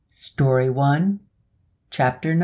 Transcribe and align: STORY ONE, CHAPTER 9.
STORY 0.09 0.67
ONE, 0.71 1.19
CHAPTER 1.91 2.33
9. 2.33 2.39